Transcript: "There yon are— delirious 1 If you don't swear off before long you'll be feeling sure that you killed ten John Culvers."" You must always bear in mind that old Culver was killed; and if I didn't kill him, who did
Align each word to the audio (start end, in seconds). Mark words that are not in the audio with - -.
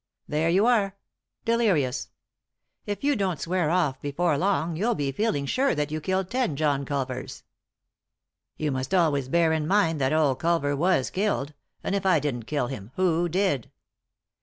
"There 0.35 0.49
yon 0.49 0.65
are— 0.65 0.95
delirious 1.45 2.07
1 2.85 2.91
If 2.93 3.03
you 3.03 3.15
don't 3.15 3.39
swear 3.39 3.69
off 3.69 4.01
before 4.01 4.35
long 4.35 4.75
you'll 4.75 4.95
be 4.95 5.11
feeling 5.11 5.45
sure 5.45 5.75
that 5.75 5.91
you 5.91 6.01
killed 6.01 6.31
ten 6.31 6.55
John 6.55 6.85
Culvers."" 6.85 7.43
You 8.57 8.71
must 8.71 8.95
always 8.95 9.29
bear 9.29 9.53
in 9.53 9.67
mind 9.67 10.01
that 10.01 10.11
old 10.11 10.39
Culver 10.39 10.75
was 10.75 11.11
killed; 11.11 11.53
and 11.83 11.93
if 11.93 12.03
I 12.03 12.19
didn't 12.19 12.47
kill 12.47 12.65
him, 12.65 12.89
who 12.95 13.29
did 13.29 13.69